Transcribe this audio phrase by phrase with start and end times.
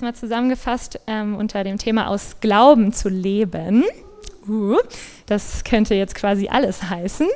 [0.00, 3.84] das mal zusammengefasst ähm, unter dem Thema aus Glauben zu leben.
[4.48, 4.78] Uh,
[5.26, 7.28] das könnte jetzt quasi alles heißen.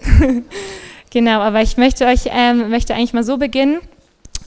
[1.11, 3.81] genau, aber ich möchte euch ähm, möchte eigentlich mal so beginnen,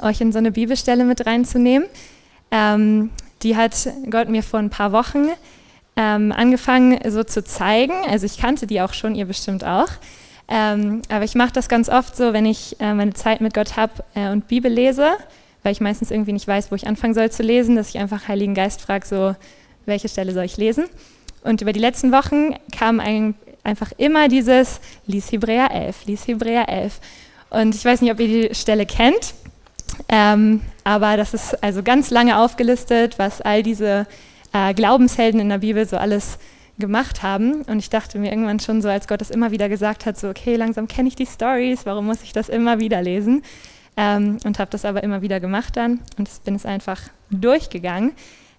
[0.02, 1.88] euch in so eine Bibelstelle mit reinzunehmen.
[2.50, 3.12] Ähm,
[3.44, 5.28] die hat Gott mir vor ein paar Wochen
[5.96, 7.94] ähm, angefangen so zu zeigen.
[8.10, 9.90] Also ich kannte die auch schon, ihr bestimmt auch.
[10.48, 13.76] Ähm, aber ich mache das ganz oft so, wenn ich äh, meine Zeit mit Gott
[13.76, 15.18] habe äh, und Bibel lese,
[15.64, 18.28] weil ich meistens irgendwie nicht weiß, wo ich anfangen soll zu lesen, dass ich einfach
[18.28, 19.36] Heiligen Geist frage, so,
[19.86, 20.86] welche Stelle soll ich lesen?
[21.44, 26.70] Und über die letzten Wochen kam ein, einfach immer dieses, lies Hebräer 11, lies Hebräer
[26.70, 27.00] 11.
[27.50, 29.34] Und ich weiß nicht, ob ihr die Stelle kennt,
[30.10, 34.06] ähm, aber das ist also ganz lange aufgelistet, was all diese
[34.54, 36.38] äh, Glaubenshelden in der Bibel so alles
[36.78, 37.64] gemacht haben.
[37.64, 40.30] Und ich dachte mir irgendwann schon so, als Gott das immer wieder gesagt hat, so,
[40.30, 43.44] okay, langsam kenne ich die Stories, warum muss ich das immer wieder lesen?
[43.98, 48.14] Ähm, und habe das aber immer wieder gemacht dann und bin es einfach durchgegangen.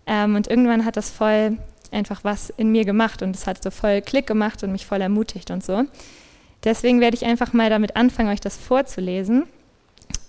[0.07, 1.59] Ähm, und irgendwann hat das voll
[1.93, 5.01] einfach was in mir gemacht und es hat so voll Klick gemacht und mich voll
[5.01, 5.85] ermutigt und so.
[6.65, 9.45] Deswegen werde ich einfach mal damit anfangen, euch das vorzulesen.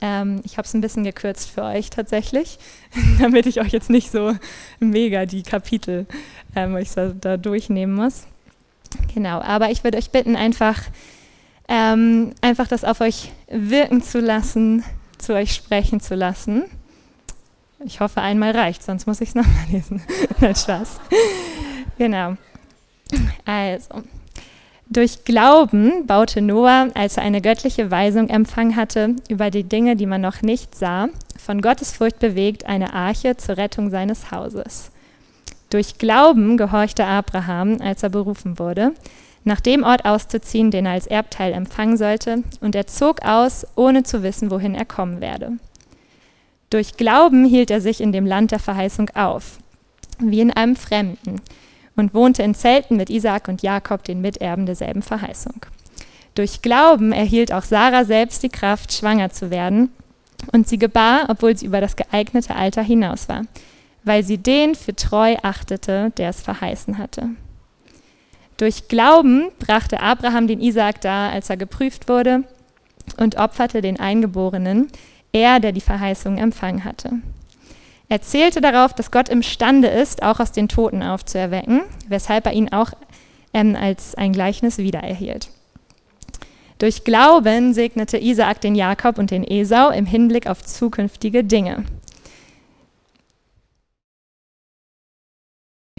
[0.02, 2.60] Ähm, ich habe es ein bisschen gekürzt für euch tatsächlich,
[3.20, 4.36] damit ich euch jetzt nicht so
[4.80, 6.06] mega die Kapitel
[6.56, 8.26] ähm, ich da, da durchnehmen muss.
[9.14, 10.82] Genau, aber ich würde euch bitten, einfach,
[11.68, 14.84] ähm, einfach das auf euch wirken zu lassen,
[15.20, 16.64] zu euch sprechen zu lassen.
[17.86, 20.02] Ich hoffe, einmal reicht, sonst muss ich es nochmal lesen.
[20.39, 21.00] Nein, Spaß.
[21.98, 22.36] genau.
[23.45, 24.03] Also,
[24.88, 30.08] durch Glauben baute Noah, als er eine göttliche Weisung empfangen hatte über die Dinge, die
[30.08, 34.92] man noch nicht sah, von Gottes Furcht bewegt, eine Arche zur Rettung seines Hauses.
[35.70, 38.94] Durch Glauben gehorchte Abraham, als er berufen wurde,
[39.44, 44.04] nach dem Ort auszuziehen, den er als Erbteil empfangen sollte, und er zog aus, ohne
[44.04, 45.53] zu wissen, wohin er kommen werde.
[46.69, 49.58] Durch Glauben hielt er sich in dem Land der Verheißung auf,
[50.19, 51.41] wie in einem Fremden,
[51.96, 55.66] und wohnte in Zelten mit Isaak und Jakob, den Miterben derselben Verheißung.
[56.36, 59.92] Durch Glauben erhielt auch Sarah selbst die Kraft, schwanger zu werden,
[60.53, 63.42] und sie gebar, obwohl sie über das geeignete Alter hinaus war,
[64.03, 67.30] weil sie den für treu achtete, der es verheißen hatte.
[68.59, 72.44] Durch Glauben brachte Abraham den Isaak dar, als er geprüft wurde,
[73.18, 74.90] und opferte den Eingeborenen,
[75.31, 77.14] er, der die Verheißung empfangen hatte.
[78.09, 82.74] Er zählte darauf, dass Gott imstande ist, auch aus den Toten aufzuerwecken, weshalb er ihn
[82.74, 82.92] auch
[83.53, 85.50] ähm, als ein Gleichnis wiedererhielt.
[86.80, 91.86] Durch Glauben segnete Isaak den Jakob und den Esau im Hinblick auf zukünftige Dinge.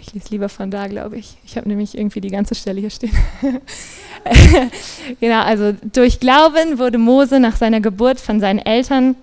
[0.01, 1.37] Ich lese lieber von da, glaube ich.
[1.45, 3.15] Ich habe nämlich irgendwie die ganze Stelle hier stehen.
[5.19, 9.15] genau, also durch Glauben wurde Mose nach seiner Geburt von seinen Eltern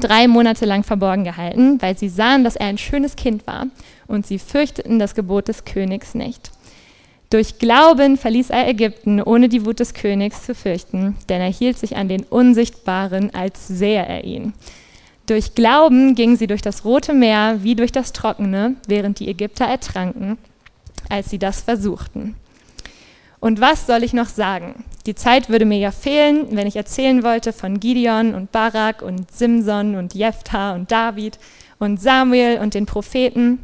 [0.00, 3.66] drei Monate lang verborgen gehalten, weil sie sahen, dass er ein schönes Kind war
[4.06, 6.52] und sie fürchteten das Gebot des Königs nicht.
[7.30, 11.78] Durch Glauben verließ er Ägypten, ohne die Wut des Königs zu fürchten, denn er hielt
[11.78, 14.52] sich an den Unsichtbaren, als sähe er ihn.
[15.26, 19.64] Durch Glauben gingen sie durch das Rote Meer wie durch das Trockene, während die Ägypter
[19.64, 20.36] ertranken,
[21.08, 22.34] als sie das versuchten.
[23.38, 24.84] Und was soll ich noch sagen?
[25.06, 29.32] Die Zeit würde mir ja fehlen, wenn ich erzählen wollte von Gideon und Barak und
[29.32, 31.38] Simson und Jephthah und David
[31.80, 33.58] und Samuel und den Propheten,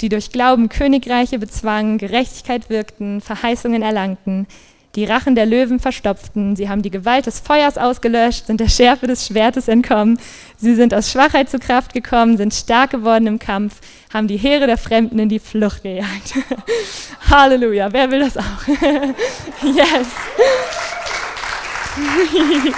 [0.00, 4.46] die durch Glauben Königreiche bezwangen, Gerechtigkeit wirkten, Verheißungen erlangten,
[4.94, 9.06] die Rachen der Löwen verstopften, sie haben die Gewalt des Feuers ausgelöscht, sind der Schärfe
[9.06, 10.18] des Schwertes entkommen,
[10.56, 13.80] sie sind aus Schwachheit zu Kraft gekommen, sind stark geworden im Kampf,
[14.12, 16.34] haben die Heere der Fremden in die Flucht gejagt.
[17.30, 18.66] Halleluja, wer will das auch?
[19.62, 20.08] yes.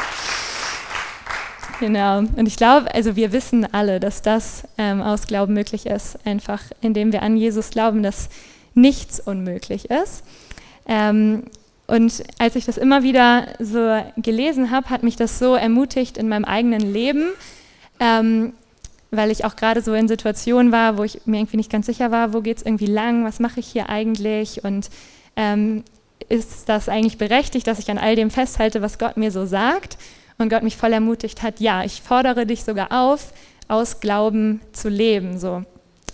[1.81, 6.19] genau, und ich glaube, also wir wissen alle, dass das ähm, aus Glauben möglich ist,
[6.26, 8.28] einfach indem wir an Jesus glauben, dass
[8.75, 10.25] nichts unmöglich ist.
[10.87, 11.44] Ähm,
[11.90, 16.28] und als ich das immer wieder so gelesen habe, hat mich das so ermutigt in
[16.28, 17.31] meinem eigenen Leben,
[17.98, 18.52] ähm,
[19.10, 22.12] weil ich auch gerade so in Situationen war, wo ich mir irgendwie nicht ganz sicher
[22.12, 24.88] war, wo geht es irgendwie lang, was mache ich hier eigentlich und
[25.34, 25.82] ähm,
[26.28, 29.98] ist das eigentlich berechtigt, dass ich an all dem festhalte, was Gott mir so sagt
[30.38, 33.32] und Gott mich voll ermutigt hat, ja, ich fordere dich sogar auf,
[33.66, 35.40] aus Glauben zu leben.
[35.40, 35.64] So,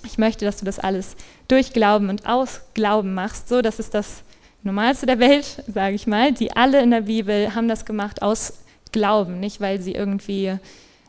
[0.05, 1.17] ich möchte, dass du das alles
[1.49, 4.23] durch Glauben und aus Glauben machst, so dass es das
[4.67, 8.55] Normalste der Welt, sage ich mal, die alle in der Bibel haben das gemacht aus
[8.91, 10.59] Glauben, nicht weil sie irgendwie,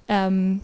[0.08, 0.62] ähm,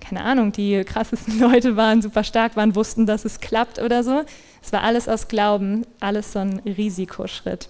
[0.00, 4.22] keine Ahnung, die krassesten Leute waren, super stark waren, wussten, dass es klappt oder so.
[4.62, 7.68] Es war alles aus Glauben, alles so ein Risikoschritt.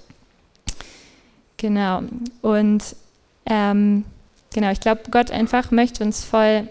[1.57, 2.03] Genau.
[2.41, 2.85] Und
[3.47, 4.05] ähm,
[4.55, 6.69] genau, ich glaube, Gott einfach möchte uns voll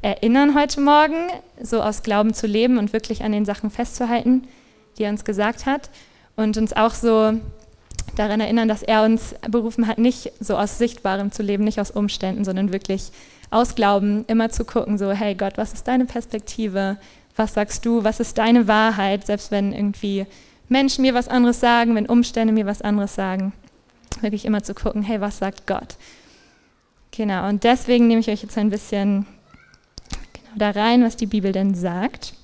[0.00, 1.28] erinnern heute Morgen,
[1.60, 4.46] so aus Glauben zu leben und wirklich an den Sachen festzuhalten,
[4.96, 5.90] die er uns gesagt hat.
[6.36, 7.32] Und uns auch so
[8.14, 11.90] daran erinnern, dass er uns berufen hat, nicht so aus Sichtbarem zu leben, nicht aus
[11.90, 13.10] Umständen, sondern wirklich
[13.50, 16.98] aus Glauben immer zu gucken, so, hey Gott, was ist deine Perspektive?
[17.36, 18.04] Was sagst du?
[18.04, 19.26] Was ist deine Wahrheit?
[19.26, 20.26] Selbst wenn irgendwie
[20.68, 23.52] Menschen mir was anderes sagen, wenn Umstände mir was anderes sagen.
[24.20, 25.96] Wirklich immer zu gucken, hey, was sagt Gott?
[27.10, 29.26] Genau, und deswegen nehme ich euch jetzt ein bisschen
[30.32, 32.34] genau da rein, was die Bibel denn sagt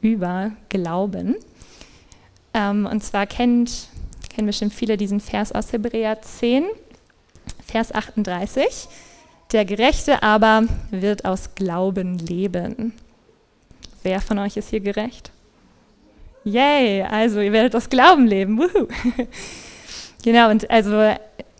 [0.00, 1.34] über Glauben.
[2.58, 3.88] Ähm, und zwar kennt,
[4.34, 6.64] kennen bestimmt viele diesen Vers aus Hebräer 10,
[7.64, 8.88] Vers 38.
[9.52, 12.92] Der Gerechte aber wird aus Glauben leben.
[14.02, 15.30] Wer von euch ist hier gerecht?
[16.44, 18.60] Yay, also ihr werdet aus Glauben leben.
[20.24, 21.14] genau, und also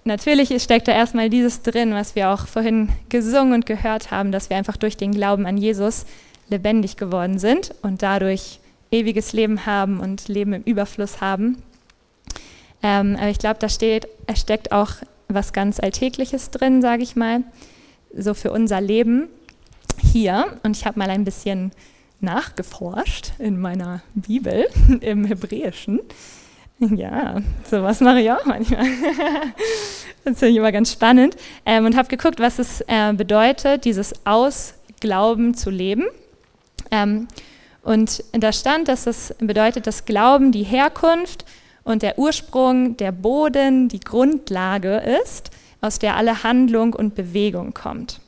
[0.04, 4.50] natürlich steckt da erstmal dieses drin, was wir auch vorhin gesungen und gehört haben, dass
[4.50, 6.06] wir einfach durch den Glauben an Jesus
[6.48, 8.60] lebendig geworden sind und dadurch
[8.90, 11.62] ewiges Leben haben und Leben im Überfluss haben.
[12.82, 14.92] Ähm, aber ich glaube, da steht, steckt auch
[15.28, 17.42] was ganz Alltägliches drin, sage ich mal,
[18.16, 19.28] so für unser Leben
[20.00, 20.58] hier.
[20.62, 21.72] Und ich habe mal ein bisschen
[22.20, 24.66] nachgeforscht in meiner Bibel
[25.00, 26.00] im Hebräischen.
[26.78, 28.84] Ja, sowas mache ich auch manchmal.
[30.24, 31.36] das finde ich immer ganz spannend.
[31.66, 36.04] Ähm, und habe geguckt, was es äh, bedeutet, dieses Ausglauben zu leben.
[36.92, 37.26] Ähm,
[37.88, 41.46] und da stand, dass es bedeutet, dass Glauben die Herkunft
[41.84, 45.50] und der Ursprung, der Boden, die Grundlage ist,
[45.80, 48.20] aus der alle Handlung und Bewegung kommt.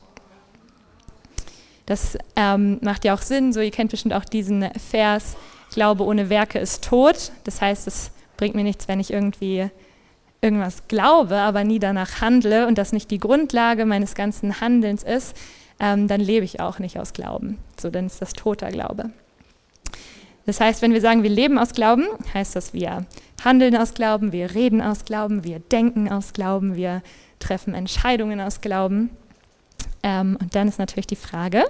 [1.85, 5.37] Das ähm, macht ja auch Sinn, so ihr kennt bestimmt auch diesen Vers,
[5.71, 7.31] Glaube ohne Werke ist tot.
[7.43, 9.69] Das heißt, es bringt mir nichts, wenn ich irgendwie
[10.41, 15.37] irgendwas glaube, aber nie danach handle und das nicht die Grundlage meines ganzen Handelns ist,
[15.79, 17.59] ähm, dann lebe ich auch nicht aus Glauben.
[17.79, 19.11] So, dann ist das toter Glaube.
[20.45, 23.05] Das heißt, wenn wir sagen, wir leben aus Glauben, heißt das, wir
[23.43, 27.01] handeln aus Glauben, wir reden aus Glauben, wir denken aus Glauben, wir
[27.39, 29.09] treffen Entscheidungen aus Glauben.
[30.03, 31.65] Ähm, und dann ist natürlich die Frage,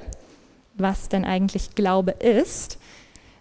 [0.75, 2.77] was denn eigentlich Glaube ist.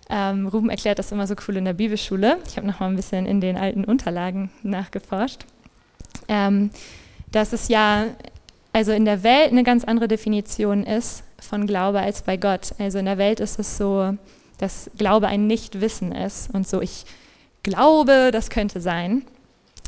[0.09, 2.39] Ähm, Ruben erklärt das immer so cool in der Bibelschule.
[2.49, 5.45] Ich habe noch mal ein bisschen in den alten Unterlagen nachgeforscht.
[6.29, 6.71] Ähm,
[7.31, 8.07] dass es ja
[8.73, 12.73] also in der Welt eine ganz andere Definition ist von Glaube als bei Gott.
[12.79, 14.17] Also in der Welt ist es so,
[14.61, 17.05] dass Glaube ein Nichtwissen ist und so, ich
[17.63, 19.23] glaube, das könnte sein.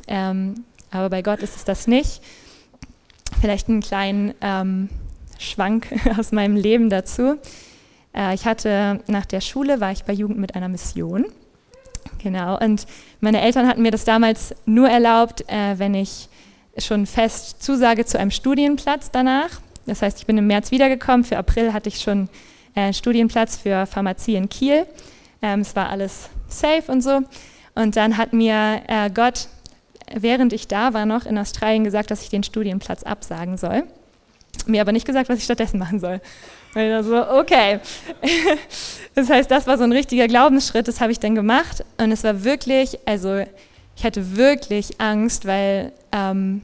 [0.09, 2.21] Ähm, aber bei Gott ist es das nicht
[3.41, 4.89] vielleicht einen kleinen ähm,
[5.39, 5.89] Schwank
[6.19, 7.39] aus meinem Leben dazu.
[8.15, 11.27] Äh, ich hatte nach der Schule, war ich bei Jugend mit einer Mission.
[12.23, 12.87] Genau, und
[13.21, 16.29] meine Eltern hatten mir das damals nur erlaubt, äh, wenn ich
[16.79, 19.61] schon fest zusage zu einem Studienplatz danach.
[19.87, 21.25] Das heißt, ich bin im März wiedergekommen.
[21.25, 22.29] Für April hatte ich schon
[22.75, 24.87] äh, Studienplatz für Pharmazie in Kiel.
[25.43, 27.21] Ähm, es war alles safe und so.
[27.75, 29.49] Und dann hat mir äh, Gott
[30.15, 33.85] während ich da war noch in Australien gesagt, dass ich den Studienplatz absagen soll.
[34.67, 36.21] Mir aber nicht gesagt, was ich stattdessen machen soll.
[36.75, 37.81] Weil da so, okay.
[39.15, 41.85] Das heißt, das war so ein richtiger Glaubensschritt, das habe ich dann gemacht.
[41.99, 43.45] Und es war wirklich, also
[43.95, 46.63] ich hatte wirklich Angst, weil ähm,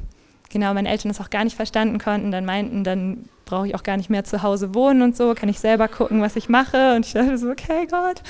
[0.48, 2.30] genau meine Eltern das auch gar nicht verstanden konnten.
[2.30, 5.48] Dann meinten, dann brauche ich auch gar nicht mehr zu Hause wohnen und so, kann
[5.48, 6.94] ich selber gucken, was ich mache.
[6.94, 8.22] Und ich dachte so, okay, Gott,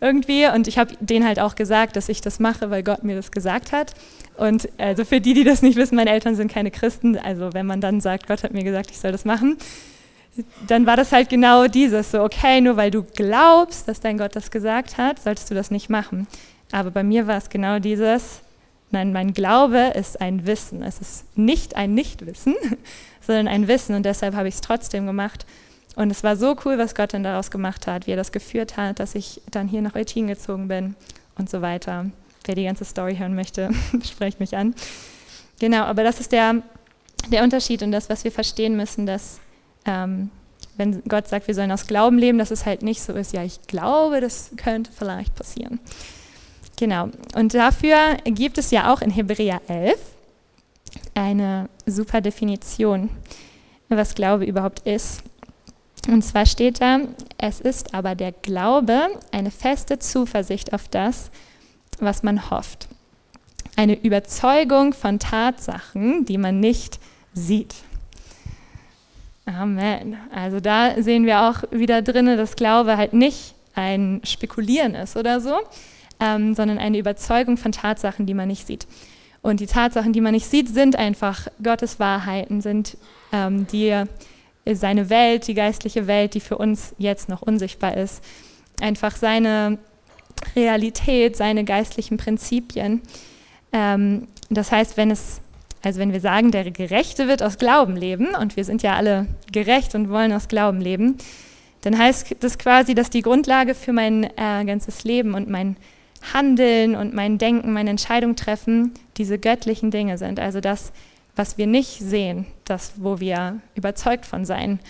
[0.00, 0.46] irgendwie.
[0.46, 3.30] Und ich habe denen halt auch gesagt, dass ich das mache, weil Gott mir das
[3.30, 3.92] gesagt hat.
[4.36, 7.18] Und also für die, die das nicht wissen, meine Eltern sind keine Christen.
[7.18, 9.58] Also wenn man dann sagt, Gott hat mir gesagt, ich soll das machen,
[10.66, 14.36] dann war das halt genau dieses, so okay, nur weil du glaubst, dass dein Gott
[14.36, 16.26] das gesagt hat, solltest du das nicht machen.
[16.72, 18.40] Aber bei mir war es genau dieses,
[18.90, 20.82] nein, mein Glaube ist ein Wissen.
[20.82, 22.54] Es ist nicht ein Nichtwissen,
[23.20, 25.46] sondern ein Wissen und deshalb habe ich es trotzdem gemacht.
[25.96, 28.76] Und es war so cool, was Gott dann daraus gemacht hat, wie er das geführt
[28.76, 30.94] hat, dass ich dann hier nach Eutin gezogen bin
[31.36, 32.06] und so weiter.
[32.44, 33.70] Wer die ganze Story hören möchte,
[34.04, 34.74] sprecht mich an.
[35.58, 36.62] Genau, aber das ist der,
[37.30, 39.40] der Unterschied und das, was wir verstehen müssen, dass
[39.84, 40.30] ähm,
[40.76, 43.44] wenn Gott sagt, wir sollen aus Glauben leben, dass es halt nicht so ist, ja,
[43.44, 45.78] ich glaube, das könnte vielleicht passieren.
[46.80, 50.00] Genau, und dafür gibt es ja auch in Hebräer 11
[51.12, 53.10] eine super Definition,
[53.90, 55.22] was Glaube überhaupt ist.
[56.08, 57.00] Und zwar steht da,
[57.36, 61.30] es ist aber der Glaube eine feste Zuversicht auf das,
[61.98, 62.88] was man hofft.
[63.76, 66.98] Eine Überzeugung von Tatsachen, die man nicht
[67.34, 67.74] sieht.
[69.44, 70.16] Amen.
[70.34, 75.42] Also da sehen wir auch wieder drin, dass Glaube halt nicht ein Spekulieren ist oder
[75.42, 75.58] so,
[76.20, 78.86] ähm, sondern eine Überzeugung von Tatsachen, die man nicht sieht.
[79.42, 82.96] Und die Tatsachen, die man nicht sieht, sind einfach Gottes Wahrheiten, sind
[83.32, 84.04] ähm, die
[84.70, 88.22] seine Welt, die geistliche Welt, die für uns jetzt noch unsichtbar ist.
[88.80, 89.78] Einfach seine
[90.54, 93.00] Realität, seine geistlichen Prinzipien.
[93.72, 95.40] Ähm, das heißt, wenn es,
[95.82, 99.26] also wenn wir sagen, der Gerechte wird aus Glauben leben, und wir sind ja alle
[99.52, 101.16] gerecht und wollen aus Glauben leben,
[101.82, 105.76] dann heißt das quasi, dass die Grundlage für mein äh, ganzes Leben und mein
[106.32, 110.38] Handeln und mein Denken, meine Entscheidung treffen, diese göttlichen Dinge sind.
[110.38, 110.92] Also das,
[111.36, 114.80] was wir nicht sehen, das, wo wir überzeugt von sein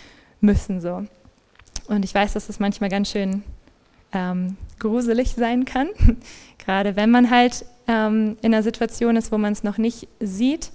[0.40, 0.80] müssen.
[0.80, 1.04] So.
[1.86, 3.42] Und ich weiß, dass das manchmal ganz schön
[4.12, 5.88] ähm, gruselig sein kann,
[6.58, 10.70] gerade wenn man halt ähm, in einer Situation ist, wo man es noch nicht sieht.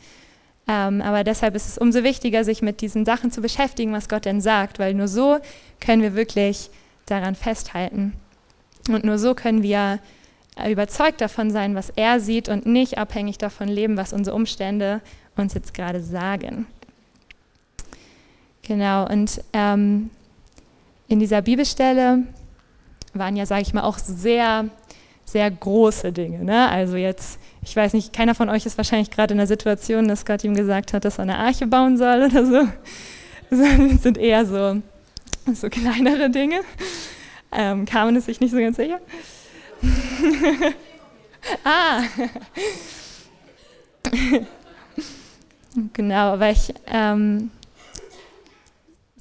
[0.67, 4.25] Ähm, aber deshalb ist es umso wichtiger, sich mit diesen Sachen zu beschäftigen, was Gott
[4.25, 5.37] denn sagt, weil nur so
[5.79, 6.69] können wir wirklich
[7.05, 8.13] daran festhalten.
[8.89, 9.99] Und nur so können wir
[10.69, 15.01] überzeugt davon sein, was er sieht und nicht abhängig davon leben, was unsere Umstände
[15.35, 16.65] uns jetzt gerade sagen.
[18.61, 20.09] Genau, und ähm,
[21.07, 22.23] in dieser Bibelstelle
[23.13, 24.69] waren ja, sage ich mal, auch sehr,
[25.25, 26.43] sehr große Dinge.
[26.43, 26.69] Ne?
[26.69, 30.25] Also jetzt, ich weiß nicht, keiner von euch ist wahrscheinlich gerade in der Situation, dass
[30.25, 32.67] Gott ihm gesagt hat, dass er eine Arche bauen soll oder so.
[33.47, 34.81] Das sind eher so,
[35.53, 36.61] so kleinere Dinge.
[37.51, 38.99] Ähm, Carmen ist sich nicht so ganz sicher.
[41.63, 42.01] ah.
[45.93, 47.51] genau, aber ich, ähm,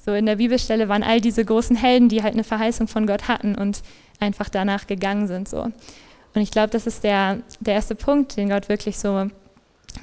[0.05, 3.27] so in der Bibelstelle waren all diese großen Helden, die halt eine Verheißung von Gott
[3.27, 3.81] hatten und
[4.19, 5.49] einfach danach gegangen sind.
[5.49, 5.61] So.
[5.61, 9.29] Und ich glaube, das ist der, der erste Punkt, den Gott wirklich so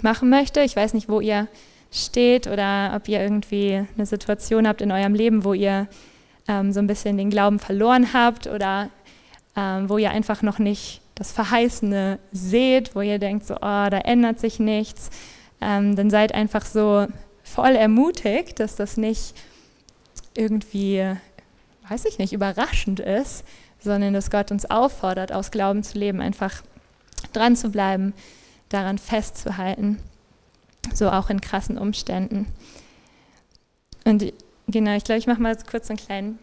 [0.01, 0.61] machen möchte.
[0.63, 1.47] Ich weiß nicht, wo ihr
[1.93, 5.87] steht oder ob ihr irgendwie eine Situation habt in eurem Leben, wo ihr
[6.49, 8.91] ähm, so ein bisschen den Glauben verloren habt oder
[9.57, 13.99] ähm, wo ihr einfach noch nicht das Verheißene seht, wo ihr denkt, so, oh, da
[14.05, 15.11] ändert sich nichts,
[15.61, 17.07] ähm, dann seid einfach so
[17.45, 19.35] voll ermutigt, dass das nicht
[20.35, 21.17] irgendwie,
[21.89, 23.45] weiß ich nicht, überraschend ist,
[23.79, 26.63] sondern dass Gott uns auffordert, aus Glauben zu leben, einfach
[27.33, 28.15] dran zu bleiben,
[28.69, 29.99] daran festzuhalten,
[30.95, 32.47] so auch in krassen Umständen.
[34.05, 34.33] Und
[34.67, 36.39] genau, ich glaube, ich mache mal kurz einen kleinen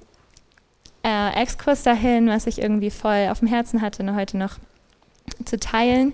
[1.03, 4.58] äh, Exkurs dahin, was ich irgendwie voll auf dem Herzen hatte, nur heute noch
[5.46, 6.13] zu teilen,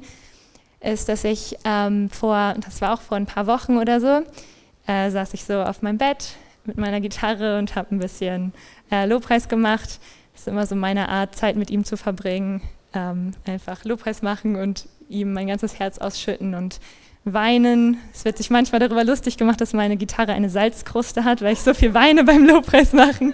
[0.82, 4.22] ist, dass ich ähm, vor, das war auch vor ein paar Wochen oder so,
[4.88, 8.54] äh, saß ich so auf meinem Bett mit meiner Gitarre und habe ein bisschen
[8.92, 10.00] äh, Lobpreis gemacht.
[10.34, 12.62] Das ist immer so meine Art, Zeit mit ihm zu verbringen.
[12.94, 16.80] Ähm, einfach Lobpreis machen und ihm mein ganzes Herz ausschütten und
[17.26, 17.98] weinen.
[18.14, 21.62] Es wird sich manchmal darüber lustig gemacht, dass meine Gitarre eine Salzkruste hat, weil ich
[21.62, 23.34] so viel weine beim Lobpreis machen.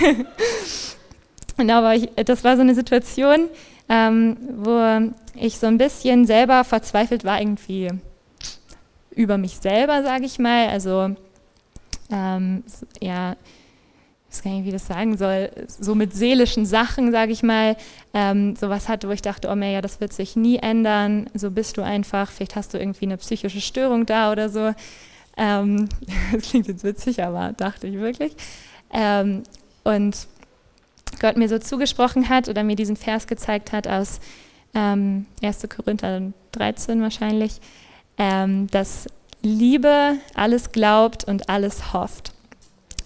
[1.56, 3.48] und aber ich, das war so eine Situation,
[3.88, 7.90] ähm, wo ich so ein bisschen selber verzweifelt war, irgendwie
[9.14, 10.68] über mich selber, sage ich mal.
[10.68, 11.14] Also
[12.10, 12.64] ähm,
[13.00, 13.36] ja,
[14.32, 17.76] ich weiß gar nicht, wie das sagen soll, so mit seelischen Sachen, sage ich mal,
[18.14, 21.76] ähm, sowas hatte, wo ich dachte, oh ja, das wird sich nie ändern, so bist
[21.76, 24.72] du einfach, vielleicht hast du irgendwie eine psychische Störung da oder so.
[25.36, 25.88] Ähm,
[26.32, 28.32] das klingt jetzt witzig, aber dachte ich wirklich.
[28.90, 29.42] Ähm,
[29.84, 30.16] und
[31.20, 34.18] Gott mir so zugesprochen hat oder mir diesen Vers gezeigt hat aus
[34.74, 35.68] ähm, 1.
[35.68, 37.60] Korinther 13 wahrscheinlich,
[38.16, 39.08] ähm, dass
[39.42, 42.31] Liebe alles glaubt und alles hofft.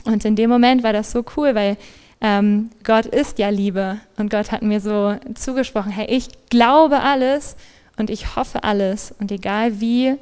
[0.07, 1.77] Und in dem Moment war das so cool, weil
[2.21, 7.57] ähm, Gott ist ja Liebe und Gott hat mir so zugesprochen, hey, ich glaube alles
[7.99, 10.17] und ich hoffe alles und egal wie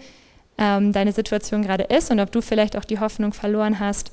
[0.59, 4.11] ähm, deine Situation gerade ist und ob du vielleicht auch die Hoffnung verloren hast,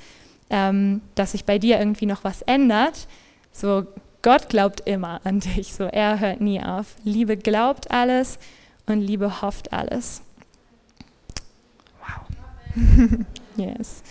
[0.49, 3.07] ähm, dass sich bei dir irgendwie noch was ändert,
[3.51, 3.85] so
[4.21, 6.95] Gott glaubt immer an dich, so er hört nie auf.
[7.03, 8.37] Liebe glaubt alles
[8.85, 10.21] und Liebe hofft alles.
[13.57, 14.03] yes.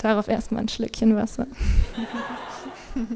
[0.00, 1.46] Darauf erstmal ein Schlückchen Wasser.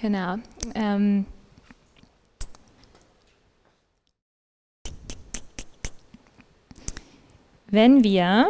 [0.00, 0.36] genau.
[0.74, 1.26] Ähm,
[7.66, 8.46] wenn wir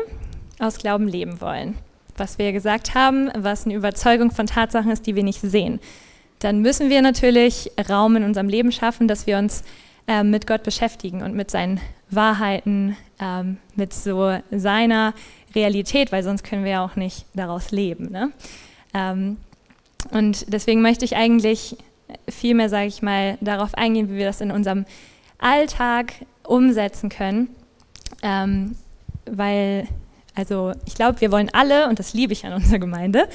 [0.61, 1.77] aus Glauben leben wollen,
[2.17, 5.81] was wir gesagt haben, was eine Überzeugung von Tatsachen ist, die wir nicht sehen,
[6.39, 9.65] dann müssen wir natürlich Raum in unserem Leben schaffen, dass wir uns
[10.09, 15.15] ähm, mit Gott beschäftigen und mit seinen Wahrheiten, ähm, mit so seiner
[15.55, 18.11] Realität, weil sonst können wir ja auch nicht daraus leben.
[18.11, 18.31] Ne?
[18.95, 19.39] Ähm,
[20.13, 21.77] und deswegen möchte ich eigentlich
[22.29, 24.85] viel mehr, sage ich mal, darauf eingehen, wie wir das in unserem
[25.39, 26.13] Alltag
[26.45, 27.49] umsetzen können,
[28.23, 28.77] ähm,
[29.29, 29.89] weil
[30.37, 33.27] also ich glaube, wir wollen alle, und das liebe ich an unserer Gemeinde,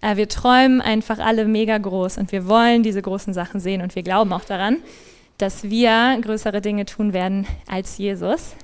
[0.00, 3.94] äh, wir träumen einfach alle mega groß und wir wollen diese großen Sachen sehen und
[3.94, 4.78] wir glauben auch daran,
[5.38, 8.54] dass wir größere Dinge tun werden als Jesus.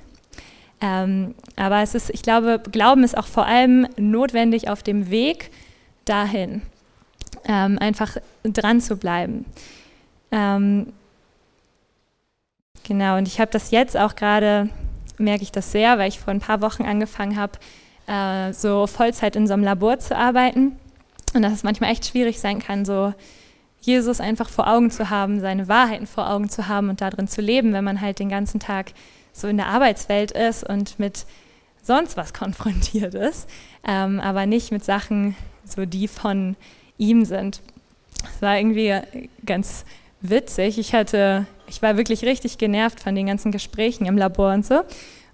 [0.81, 5.51] Ähm, aber es ist, ich glaube, Glauben ist auch vor allem notwendig auf dem Weg
[6.03, 6.61] dahin,
[7.45, 9.45] ähm, einfach dran zu bleiben.
[10.31, 10.93] Ähm,
[12.83, 14.69] genau, und ich habe das jetzt auch gerade,
[15.17, 17.53] merke ich das sehr, weil ich vor ein paar Wochen angefangen habe,
[18.07, 20.77] äh, so Vollzeit in so einem Labor zu arbeiten.
[21.33, 23.13] Und dass es manchmal echt schwierig sein kann, so
[23.85, 27.41] Jesus einfach vor Augen zu haben, seine Wahrheiten vor Augen zu haben und darin zu
[27.41, 28.93] leben, wenn man halt den ganzen Tag
[29.31, 31.25] so in der Arbeitswelt ist und mit
[31.83, 33.47] sonst was konfrontiert ist,
[33.87, 36.55] ähm, aber nicht mit Sachen, so die von
[36.97, 37.61] ihm sind.
[38.23, 38.93] Es war irgendwie
[39.45, 39.85] ganz
[40.21, 40.79] witzig.
[40.79, 44.81] Ich hatte, ich war wirklich richtig genervt von den ganzen Gesprächen im Labor und so.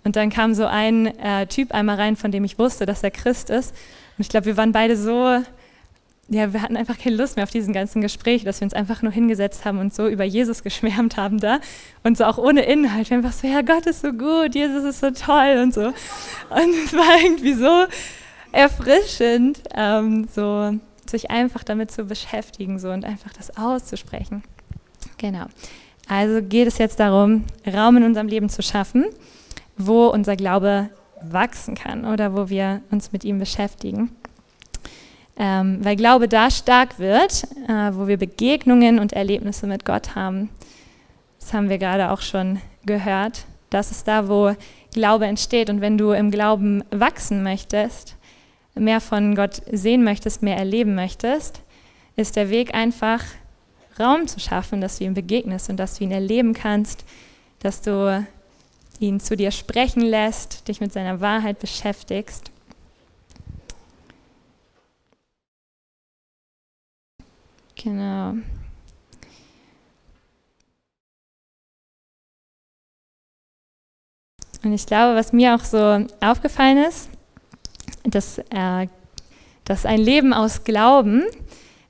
[0.03, 3.11] Und dann kam so ein äh, Typ einmal rein, von dem ich wusste, dass er
[3.11, 3.71] Christ ist.
[4.17, 5.41] Und ich glaube, wir waren beide so
[6.31, 9.01] ja, wir hatten einfach keine Lust mehr auf diesen ganzen Gespräch, dass wir uns einfach
[9.01, 11.59] nur hingesetzt haben und so über Jesus geschwärmt haben da
[12.03, 13.09] und so auch ohne Inhalt.
[13.09, 15.87] Wir einfach so, ja, Gott ist so gut, Jesus ist so toll und so.
[15.87, 17.85] Und es war irgendwie so
[18.53, 24.41] erfrischend, ähm, so sich einfach damit zu beschäftigen so und einfach das auszusprechen.
[25.17, 25.47] Genau.
[26.07, 29.05] Also geht es jetzt darum, Raum in unserem Leben zu schaffen,
[29.77, 30.89] wo unser Glaube
[31.21, 34.15] wachsen kann oder wo wir uns mit ihm beschäftigen.
[35.43, 40.49] Ähm, weil Glaube da stark wird, äh, wo wir Begegnungen und Erlebnisse mit Gott haben.
[41.39, 43.45] Das haben wir gerade auch schon gehört.
[43.71, 44.55] Das ist da, wo
[44.93, 45.71] Glaube entsteht.
[45.71, 48.17] Und wenn du im Glauben wachsen möchtest,
[48.75, 51.61] mehr von Gott sehen möchtest, mehr erleben möchtest,
[52.15, 53.23] ist der Weg einfach
[53.99, 57.03] Raum zu schaffen, dass du ihm begegnest und dass du ihn erleben kannst,
[57.61, 58.23] dass du
[58.99, 62.50] ihn zu dir sprechen lässt, dich mit seiner Wahrheit beschäftigst.
[67.83, 68.35] Genau.
[74.63, 77.09] Und ich glaube, was mir auch so aufgefallen ist,
[78.03, 78.87] dass, äh,
[79.65, 81.23] dass ein Leben aus Glauben,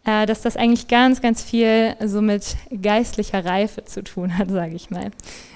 [0.06, 4.76] äh, dass das eigentlich ganz, ganz viel so mit geistlicher Reife zu tun hat, sage
[4.76, 5.12] ich mal.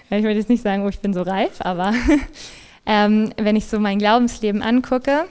[0.10, 1.94] Ich würde jetzt nicht sagen, oh, ich bin so reif, aber
[2.86, 5.26] ähm, wenn ich so mein Glaubensleben angucke,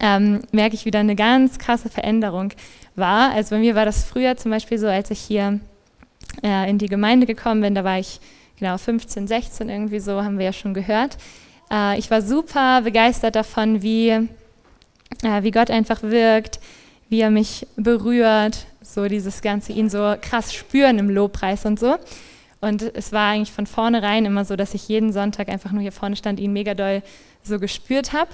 [0.00, 2.52] ähm, merke ich wieder eine ganz krasse Veränderung
[2.94, 3.32] war.
[3.32, 5.60] Also bei mir war das früher zum Beispiel so, als ich hier
[6.42, 8.20] äh, in die Gemeinde gekommen bin, da war ich
[8.58, 11.16] genau 15, 16 irgendwie so, haben wir ja schon gehört.
[11.70, 16.60] Äh, ich war super begeistert davon, wie, äh, wie Gott einfach wirkt,
[17.08, 21.96] wie er mich berührt, so dieses Ganze, ihn so krass spüren im Lobpreis und so.
[22.60, 25.92] Und es war eigentlich von vornherein immer so, dass ich jeden Sonntag einfach nur hier
[25.92, 27.02] vorne stand, ihn mega doll
[27.42, 28.30] so gespürt habe.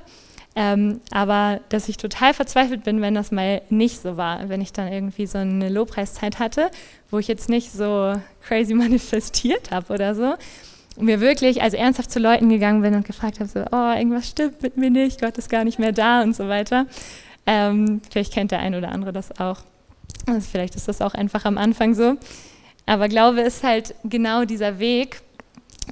[0.54, 4.72] Ähm, aber dass ich total verzweifelt bin, wenn das mal nicht so war, wenn ich
[4.72, 6.70] dann irgendwie so eine Lobpreiszeit hatte,
[7.10, 10.34] wo ich jetzt nicht so crazy manifestiert habe oder so.
[10.96, 14.28] Und mir wirklich, also ernsthaft zu Leuten gegangen bin und gefragt habe, so, oh, irgendwas
[14.28, 16.86] stimmt mit mir nicht, Gott ist gar nicht mehr da und so weiter.
[17.46, 19.58] Ähm, vielleicht kennt der ein oder andere das auch.
[20.26, 22.16] Also vielleicht ist das auch einfach am Anfang so.
[22.84, 25.22] Aber Glaube ist halt genau dieser Weg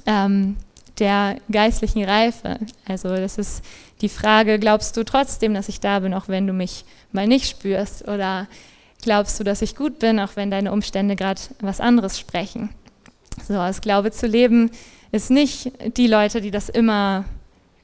[0.05, 0.57] ähm,
[1.01, 2.59] der geistlichen Reife.
[2.87, 3.65] Also das ist
[3.99, 7.49] die Frage, glaubst du trotzdem, dass ich da bin, auch wenn du mich mal nicht
[7.49, 8.07] spürst?
[8.07, 8.47] Oder
[9.01, 12.69] glaubst du, dass ich gut bin, auch wenn deine Umstände gerade was anderes sprechen?
[13.45, 14.71] So, als Glaube zu leben
[15.11, 17.25] ist nicht die Leute, die das immer,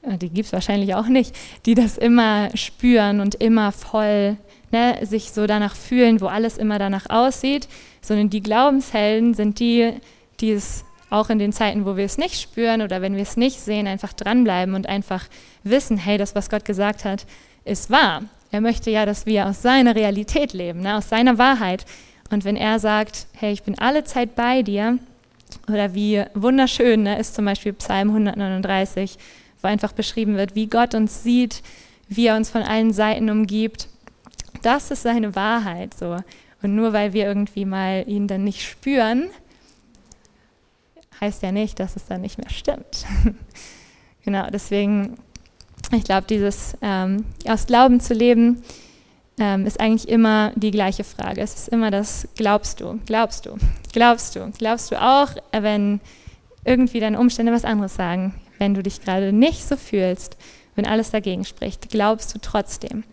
[0.02, 1.34] äh, die gibt es wahrscheinlich auch nicht,
[1.66, 4.36] die das immer spüren und immer voll
[4.70, 7.68] ne, sich so danach fühlen, wo alles immer danach aussieht,
[8.00, 9.92] sondern die Glaubenshelden sind die,
[10.40, 13.36] die es auch in den Zeiten, wo wir es nicht spüren oder wenn wir es
[13.36, 15.26] nicht sehen, einfach dranbleiben und einfach
[15.64, 17.26] wissen, hey, das, was Gott gesagt hat,
[17.64, 18.22] ist wahr.
[18.50, 21.84] Er möchte ja, dass wir aus seiner Realität leben, ne, aus seiner Wahrheit.
[22.30, 24.98] Und wenn er sagt, hey, ich bin alle Zeit bei dir,
[25.66, 29.18] oder wie wunderschön ne, ist zum Beispiel Psalm 139,
[29.62, 31.62] wo einfach beschrieben wird, wie Gott uns sieht,
[32.08, 33.88] wie er uns von allen Seiten umgibt.
[34.62, 36.16] Das ist seine Wahrheit so.
[36.62, 39.30] Und nur weil wir irgendwie mal ihn dann nicht spüren,
[41.20, 43.06] heißt ja nicht, dass es dann nicht mehr stimmt.
[44.24, 45.18] genau, deswegen,
[45.92, 48.62] ich glaube, dieses ähm, aus Glauben zu leben,
[49.38, 51.40] ähm, ist eigentlich immer die gleiche Frage.
[51.40, 53.56] Es ist immer das, glaubst du, glaubst du,
[53.92, 56.00] glaubst du, glaubst du auch, wenn
[56.64, 60.36] irgendwie deine Umstände was anderes sagen, wenn du dich gerade nicht so fühlst,
[60.74, 63.04] wenn alles dagegen spricht, glaubst du trotzdem.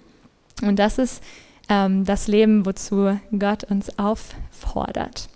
[0.62, 1.24] Und das ist
[1.70, 5.30] ähm, das Leben, wozu Gott uns auffordert.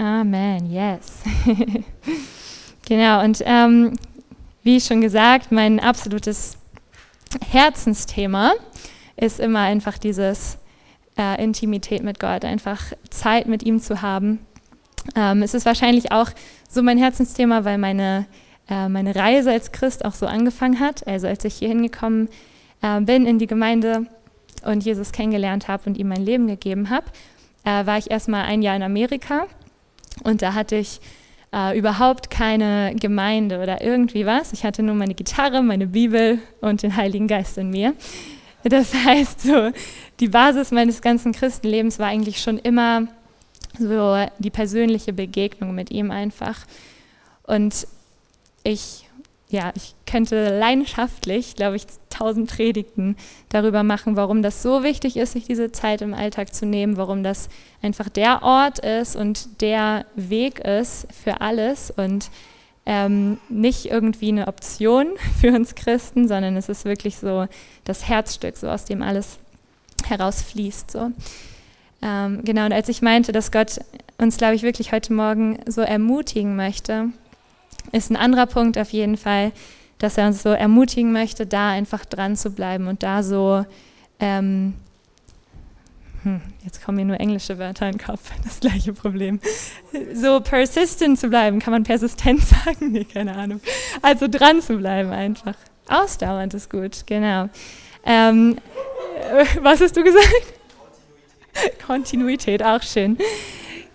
[0.00, 1.20] Amen, yes.
[2.88, 3.92] genau, und ähm,
[4.62, 6.56] wie schon gesagt, mein absolutes
[7.50, 8.52] Herzensthema
[9.16, 10.56] ist immer einfach dieses
[11.18, 14.38] äh, Intimität mit Gott, einfach Zeit mit ihm zu haben.
[15.14, 16.30] Ähm, es ist wahrscheinlich auch
[16.66, 18.24] so mein Herzensthema, weil meine
[18.70, 21.06] äh, meine Reise als Christ auch so angefangen hat.
[21.06, 22.30] Also als ich hier hingekommen
[22.80, 24.06] äh, bin in die Gemeinde
[24.64, 27.04] und Jesus kennengelernt habe und ihm mein Leben gegeben habe,
[27.64, 29.46] äh, war ich erstmal ein Jahr in Amerika
[30.24, 31.00] und da hatte ich
[31.52, 34.52] äh, überhaupt keine Gemeinde oder irgendwie was.
[34.52, 37.94] Ich hatte nur meine Gitarre, meine Bibel und den Heiligen Geist in mir.
[38.64, 39.70] Das heißt, so
[40.20, 43.08] die Basis meines ganzen Christenlebens war eigentlich schon immer
[43.78, 46.66] so die persönliche Begegnung mit ihm einfach.
[47.44, 47.86] Und
[48.62, 49.09] ich
[49.50, 53.16] ja, ich könnte leidenschaftlich, glaube ich, tausend Predigten
[53.48, 57.24] darüber machen, warum das so wichtig ist, sich diese Zeit im Alltag zu nehmen, warum
[57.24, 57.48] das
[57.82, 62.30] einfach der Ort ist und der Weg ist für alles und
[62.86, 65.08] ähm, nicht irgendwie eine Option
[65.40, 67.46] für uns Christen, sondern es ist wirklich so
[67.84, 69.38] das Herzstück, so aus dem alles
[70.06, 70.92] herausfließt.
[70.92, 71.10] So.
[72.02, 73.80] Ähm, genau, und als ich meinte, dass Gott
[74.18, 77.08] uns, glaube ich, wirklich heute Morgen so ermutigen möchte,
[77.92, 79.52] ist ein anderer Punkt auf jeden Fall,
[79.98, 83.64] dass er uns so ermutigen möchte, da einfach dran zu bleiben und da so,
[84.18, 84.74] ähm,
[86.22, 89.40] hm, jetzt kommen mir nur englische Wörter in den Kopf, das gleiche Problem,
[90.14, 92.92] so persistent zu bleiben, kann man persistent sagen?
[92.92, 93.60] Nee, keine Ahnung.
[94.02, 95.54] Also dran zu bleiben einfach.
[95.88, 97.48] Ausdauernd ist gut, genau.
[98.04, 98.56] Ähm,
[99.60, 100.24] was hast du gesagt?
[101.52, 103.18] Kontinuität, Kontinuität auch schön.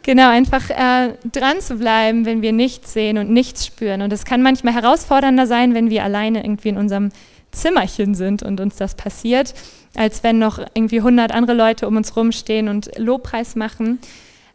[0.06, 4.04] Genau, einfach äh, dran zu bleiben, wenn wir nichts sehen und nichts spüren.
[4.04, 7.10] Und es kann manchmal herausfordernder sein, wenn wir alleine irgendwie in unserem
[7.50, 9.56] Zimmerchen sind und uns das passiert,
[9.96, 13.98] als wenn noch irgendwie 100 andere Leute um uns rumstehen und Lobpreis machen.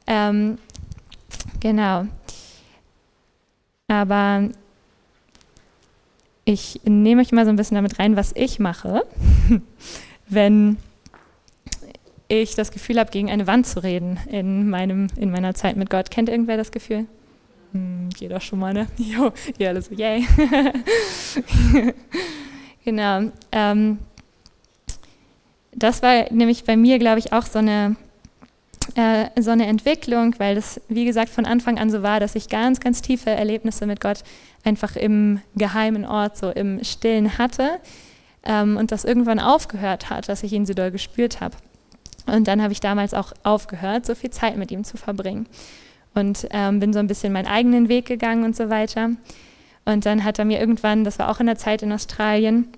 [0.06, 0.56] Ähm,
[1.58, 2.06] genau.
[3.88, 4.50] Aber
[6.44, 9.04] ich nehme euch mal so ein bisschen damit rein, was ich mache,
[10.28, 10.76] wenn
[12.31, 15.90] ich das Gefühl habe, gegen eine Wand zu reden in, meinem, in meiner Zeit mit
[15.90, 16.11] Gott.
[16.11, 17.07] Kennt irgendwer das Gefühl?
[17.73, 18.87] Hm, jeder schon mal, ne?
[18.97, 20.25] Jo, ja, alles so, yay.
[22.85, 23.33] genau.
[23.51, 23.99] Ähm,
[25.73, 27.97] das war nämlich bei mir, glaube ich, auch so eine,
[28.95, 32.49] äh, so eine Entwicklung, weil das, wie gesagt, von Anfang an so war, dass ich
[32.49, 34.23] ganz, ganz tiefe Erlebnisse mit Gott
[34.64, 37.81] einfach im geheimen Ort, so im Stillen hatte
[38.45, 41.57] ähm, und das irgendwann aufgehört hat, dass ich ihn so doll gespürt habe.
[42.26, 45.46] Und dann habe ich damals auch aufgehört, so viel Zeit mit ihm zu verbringen.
[46.14, 49.11] Und ähm, bin so ein bisschen meinen eigenen Weg gegangen und so weiter.
[49.85, 52.68] Und dann hat er mir irgendwann, das war auch in der Zeit in Australien,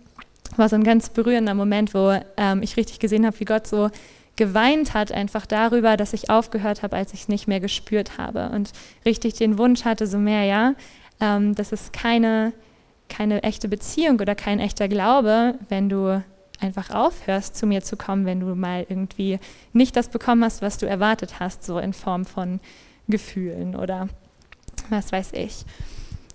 [0.56, 3.90] war so ein ganz berührender Moment, wo ähm, ich richtig gesehen habe, wie Gott so
[4.36, 8.50] geweint hat, einfach darüber, dass ich aufgehört habe, als ich es nicht mehr gespürt habe.
[8.50, 8.70] Und
[9.04, 10.74] richtig den Wunsch hatte, so mehr, ja,
[11.20, 12.52] ähm, das ist keine,
[13.08, 16.22] keine echte Beziehung oder kein echter Glaube, wenn du
[16.62, 19.38] einfach aufhörst, zu mir zu kommen, wenn du mal irgendwie
[19.72, 22.60] nicht das bekommen hast, was du erwartet hast, so in Form von
[23.08, 24.08] Gefühlen oder
[24.88, 25.64] was weiß ich.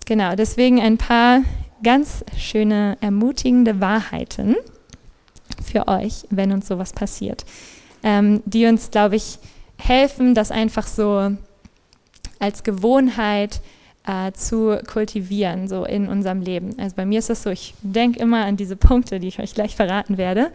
[0.06, 1.42] Genau, deswegen ein paar
[1.82, 4.56] ganz schöne, ermutigende Wahrheiten
[5.64, 7.44] für euch, wenn uns sowas passiert,
[8.02, 9.38] ähm, die uns, glaube ich,
[9.76, 11.36] helfen, das einfach so
[12.38, 13.60] als Gewohnheit
[14.08, 16.74] äh, zu kultivieren, so in unserem Leben.
[16.78, 19.54] Also bei mir ist es so, ich denke immer an diese Punkte, die ich euch
[19.54, 20.50] gleich verraten werde.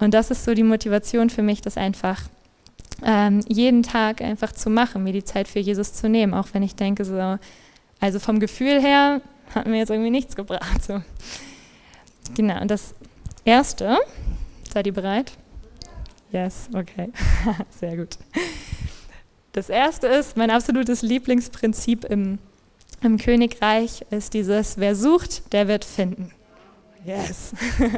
[0.00, 2.22] Und das ist so die Motivation für mich, das einfach
[3.04, 6.64] ähm, jeden Tag einfach zu machen, mir die Zeit für Jesus zu nehmen, auch wenn
[6.64, 7.38] ich denke, so,
[8.00, 9.20] also vom Gefühl her
[9.54, 10.82] hat mir jetzt irgendwie nichts gebracht.
[10.82, 11.00] So.
[12.34, 12.94] Genau, und das
[13.44, 13.96] Erste,
[14.72, 15.32] seid ihr bereit?
[16.32, 17.10] Yes, okay,
[17.70, 18.18] sehr gut.
[19.52, 22.38] Das Erste ist mein absolutes Lieblingsprinzip im
[23.02, 26.32] im Königreich ist dieses, wer sucht, der wird finden.
[27.04, 27.52] Yes.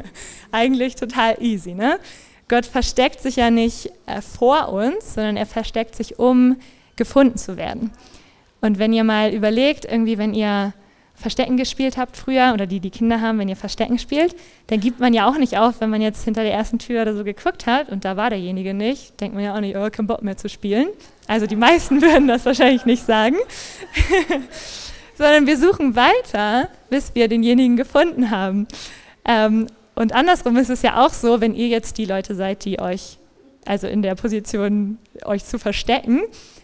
[0.51, 1.99] Eigentlich total easy, ne?
[2.47, 6.57] Gott versteckt sich ja nicht äh, vor uns, sondern er versteckt sich, um
[6.97, 7.91] gefunden zu werden.
[8.59, 10.73] Und wenn ihr mal überlegt, irgendwie, wenn ihr
[11.15, 14.35] Verstecken gespielt habt früher oder die, die Kinder haben, wenn ihr Verstecken spielt,
[14.67, 17.15] dann gibt man ja auch nicht auf, wenn man jetzt hinter der ersten Tür oder
[17.15, 20.07] so geguckt hat und da war derjenige nicht, denkt man ja auch nicht, oh, kein
[20.07, 20.87] Bock mehr zu spielen.
[21.27, 23.37] Also die meisten würden das wahrscheinlich nicht sagen.
[25.21, 28.67] sondern wir suchen weiter, bis wir denjenigen gefunden haben.
[29.23, 32.79] Ähm, und andersrum ist es ja auch so, wenn ihr jetzt die Leute seid, die
[32.79, 33.19] euch,
[33.65, 36.21] also in der Position, euch zu verstecken,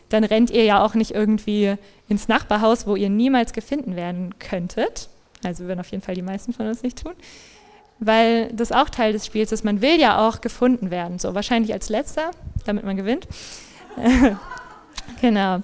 [0.10, 1.76] dann rennt ihr ja auch nicht irgendwie
[2.10, 5.10] ins Nachbarhaus, wo ihr niemals gefunden werden könntet.
[5.44, 7.14] Also würden auf jeden Fall die meisten von uns nicht tun.
[8.00, 11.20] Weil das auch Teil des Spiels ist, man will ja auch gefunden werden.
[11.20, 12.32] So wahrscheinlich als letzter,
[12.66, 13.28] damit man gewinnt.
[15.22, 15.62] genau.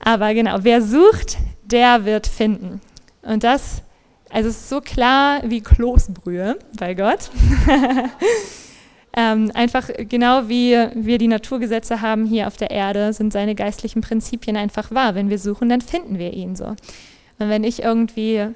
[0.00, 1.36] Aber genau, wer sucht,
[1.70, 2.80] der wird finden.
[3.22, 3.82] Und das,
[4.30, 7.30] also ist so klar wie Kloßbrühe bei Gott.
[9.16, 14.00] ähm, einfach genau wie wir die Naturgesetze haben hier auf der Erde, sind seine geistlichen
[14.00, 15.14] Prinzipien einfach wahr.
[15.14, 16.66] Wenn wir suchen, dann finden wir ihn so.
[16.66, 18.48] Und wenn ich irgendwie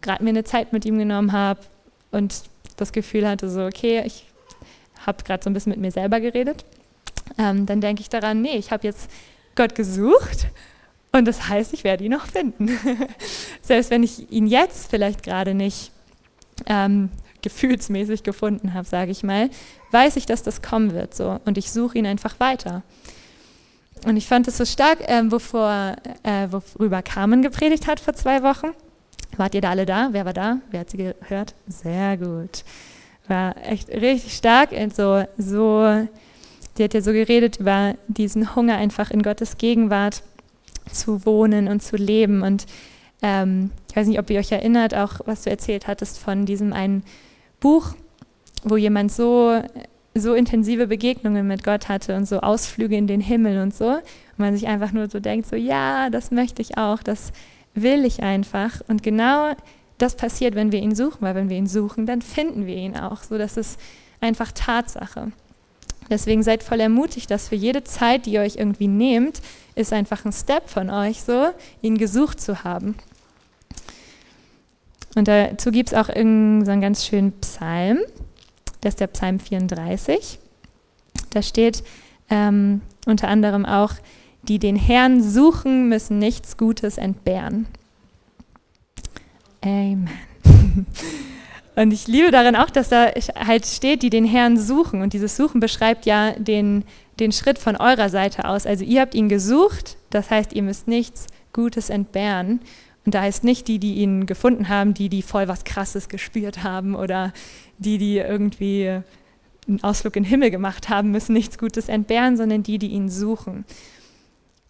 [0.00, 1.60] gerade mir eine Zeit mit ihm genommen habe
[2.10, 2.42] und
[2.76, 4.26] das Gefühl hatte, so, okay, ich
[5.04, 6.64] habe gerade so ein bisschen mit mir selber geredet,
[7.38, 9.10] ähm, dann denke ich daran, nee, ich habe jetzt
[9.54, 10.48] Gott gesucht
[11.16, 12.68] und das heißt, ich werde ihn noch finden.
[13.62, 15.92] Selbst wenn ich ihn jetzt vielleicht gerade nicht
[16.66, 17.10] ähm,
[17.42, 19.50] gefühlsmäßig gefunden habe, sage ich mal,
[19.92, 21.14] weiß ich, dass das kommen wird.
[21.14, 21.40] So.
[21.44, 22.82] Und ich suche ihn einfach weiter.
[24.04, 28.42] Und ich fand es so stark, äh, wovor, äh, worüber Carmen gepredigt hat vor zwei
[28.42, 28.68] Wochen.
[29.36, 30.08] Wart ihr da alle da?
[30.12, 30.58] Wer war da?
[30.70, 31.54] Wer hat sie gehört?
[31.66, 32.64] Sehr gut.
[33.28, 34.72] War echt richtig stark.
[34.72, 36.06] Und so, so,
[36.78, 40.22] die hat ja so geredet über diesen Hunger einfach in Gottes Gegenwart
[40.90, 42.42] zu wohnen und zu leben.
[42.42, 42.66] Und
[43.22, 46.72] ähm, ich weiß nicht, ob ihr euch erinnert, auch was du erzählt hattest von diesem
[46.72, 47.02] einen
[47.60, 47.94] Buch,
[48.62, 49.62] wo jemand so,
[50.14, 53.88] so intensive Begegnungen mit Gott hatte und so Ausflüge in den Himmel und so.
[53.88, 54.02] Und
[54.38, 57.32] man sich einfach nur so denkt, so ja, das möchte ich auch, das
[57.74, 58.80] will ich einfach.
[58.88, 59.52] Und genau
[59.98, 62.96] das passiert, wenn wir ihn suchen, weil wenn wir ihn suchen, dann finden wir ihn
[62.96, 63.22] auch.
[63.22, 63.80] So, das ist
[64.20, 65.32] einfach Tatsache.
[66.08, 69.40] Deswegen seid voll ermutigt, dass für jede Zeit, die ihr euch irgendwie nehmt,
[69.74, 71.48] ist einfach ein Step von euch so,
[71.82, 72.94] ihn gesucht zu haben.
[75.16, 77.98] Und dazu gibt es auch so einen ganz schönen Psalm,
[78.82, 80.38] das ist der Psalm 34.
[81.30, 81.82] Da steht
[82.30, 83.94] ähm, unter anderem auch,
[84.42, 87.66] die den Herrn suchen, müssen nichts Gutes entbehren.
[89.62, 90.08] Amen.
[91.76, 95.02] Und ich liebe darin auch, dass da halt steht, die den Herrn suchen.
[95.02, 96.84] Und dieses Suchen beschreibt ja den,
[97.20, 98.66] den Schritt von eurer Seite aus.
[98.66, 102.60] Also ihr habt ihn gesucht, das heißt, ihr müsst nichts Gutes entbehren.
[103.04, 106.64] Und da heißt nicht die, die ihn gefunden haben, die, die voll was Krasses gespürt
[106.64, 107.34] haben oder
[107.76, 109.00] die, die irgendwie
[109.68, 113.10] einen Ausflug in den Himmel gemacht haben, müssen nichts Gutes entbehren, sondern die, die ihn
[113.10, 113.66] suchen.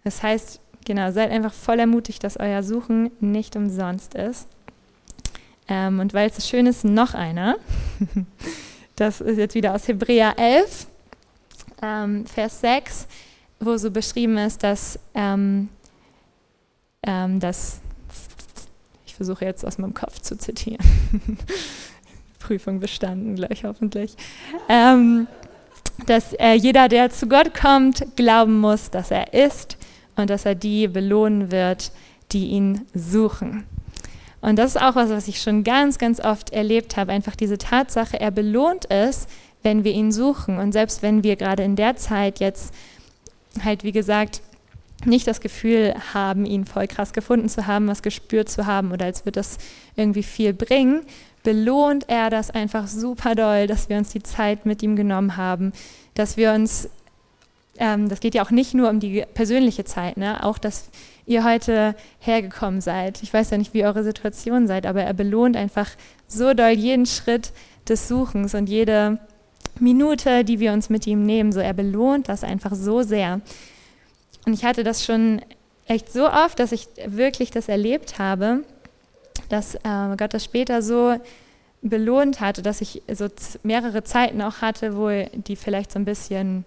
[0.02, 4.48] Das heißt, genau, seid einfach voll ermutigt, dass euer Suchen nicht umsonst ist.
[5.68, 7.56] Ähm, und weil es so schön ist, noch einer.
[8.96, 10.86] Das ist jetzt wieder aus Hebräer 11,
[11.82, 13.06] ähm, Vers 6,
[13.60, 15.68] wo so beschrieben ist, dass, ähm,
[17.02, 17.80] ähm, dass
[19.04, 20.82] ich versuche jetzt aus meinem Kopf zu zitieren.
[22.38, 24.16] Prüfung bestanden gleich hoffentlich.
[24.70, 25.26] Ähm,
[26.06, 29.76] dass äh, jeder, der zu Gott kommt, glauben muss, dass er ist
[30.16, 31.92] und dass er die belohnen wird,
[32.32, 33.64] die ihn suchen.
[34.46, 37.10] Und das ist auch was, was ich schon ganz, ganz oft erlebt habe.
[37.10, 39.26] Einfach diese Tatsache, er belohnt es,
[39.64, 40.58] wenn wir ihn suchen.
[40.58, 42.72] Und selbst wenn wir gerade in der Zeit jetzt
[43.64, 44.42] halt, wie gesagt,
[45.04, 49.06] nicht das Gefühl haben, ihn voll krass gefunden zu haben, was gespürt zu haben oder
[49.06, 49.58] als würde das
[49.96, 51.02] irgendwie viel bringen,
[51.42, 55.72] belohnt er das einfach super doll, dass wir uns die Zeit mit ihm genommen haben,
[56.14, 56.88] dass wir uns,
[57.78, 60.44] ähm, das geht ja auch nicht nur um die persönliche Zeit, ne?
[60.44, 60.90] auch dass
[61.26, 63.22] ihr heute hergekommen seid.
[63.22, 65.90] Ich weiß ja nicht, wie eure Situation seid, aber er belohnt einfach
[66.28, 67.52] so doll jeden Schritt
[67.88, 69.18] des Suchens und jede
[69.78, 71.52] Minute, die wir uns mit ihm nehmen.
[71.52, 73.40] So, er belohnt das einfach so sehr.
[74.46, 75.42] Und ich hatte das schon
[75.86, 78.64] echt so oft, dass ich wirklich das erlebt habe,
[79.48, 81.16] dass äh, Gott das später so
[81.82, 83.28] belohnt hatte, dass ich so
[83.62, 86.64] mehrere Zeiten auch hatte, wo die vielleicht so ein bisschen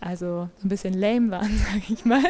[0.00, 2.22] also ein bisschen lame waren, sage ich mal.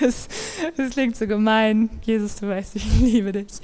[0.00, 0.28] Das,
[0.76, 1.90] das klingt so gemein.
[2.02, 3.60] Jesus, du weißt, ich liebe dich.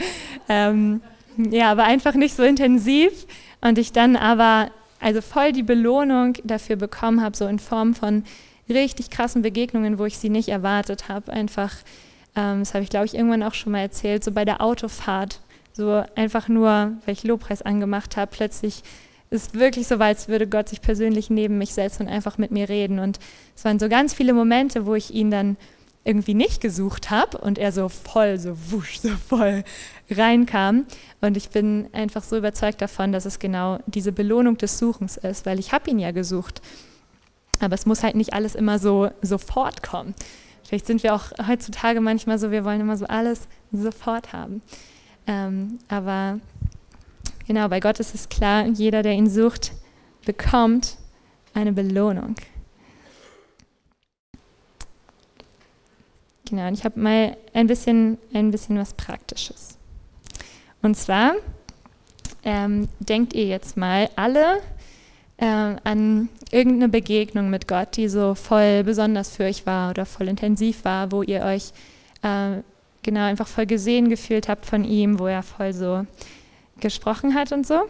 [0.49, 1.01] Ähm,
[1.37, 3.27] ja, aber einfach nicht so intensiv
[3.61, 8.25] und ich dann aber also voll die Belohnung dafür bekommen habe, so in Form von
[8.69, 11.33] richtig krassen Begegnungen, wo ich sie nicht erwartet habe.
[11.33, 11.73] Einfach,
[12.35, 15.41] ähm, das habe ich glaube ich irgendwann auch schon mal erzählt, so bei der Autofahrt,
[15.73, 18.83] so einfach nur, weil ich Lobpreis angemacht habe, plötzlich
[19.31, 22.69] ist wirklich so, als würde Gott sich persönlich neben mich setzen und einfach mit mir
[22.69, 22.99] reden.
[22.99, 23.19] Und
[23.55, 25.57] es waren so ganz viele Momente, wo ich ihn dann
[26.05, 29.65] irgendwie nicht gesucht habe und er so voll, so wusch, so voll
[30.11, 30.87] reinkam.
[31.21, 35.45] Und ich bin einfach so überzeugt davon, dass es genau diese Belohnung des Suchens ist,
[35.45, 36.63] weil ich habe ihn ja gesucht.
[37.61, 40.15] Aber es muss halt nicht alles immer so sofort kommen.
[40.63, 44.63] Vielleicht sind wir auch heutzutage manchmal so, wir wollen immer so alles sofort haben.
[45.27, 46.41] Ähm, aber
[47.49, 49.73] Genau, bei Gott ist es klar, jeder, der ihn sucht,
[50.27, 50.99] bekommt
[51.55, 52.35] eine Belohnung.
[56.47, 59.79] Genau, und ich habe mal ein bisschen, ein bisschen was Praktisches.
[60.83, 61.37] Und zwar
[62.45, 64.61] ähm, denkt ihr jetzt mal alle
[65.39, 70.29] äh, an irgendeine Begegnung mit Gott, die so voll besonders für euch war oder voll
[70.29, 71.73] intensiv war, wo ihr euch
[72.21, 72.59] äh,
[73.03, 76.05] genau einfach voll gesehen gefühlt habt von ihm, wo er voll so
[76.81, 77.83] gesprochen hat und so.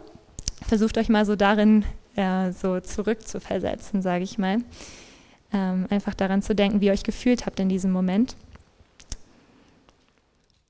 [0.66, 1.85] Versucht euch mal so darin
[2.16, 4.59] äh, so zurückzuversetzen, sage ich mal.
[5.53, 8.37] Ähm, einfach daran zu denken, wie ihr euch gefühlt habt in diesem Moment.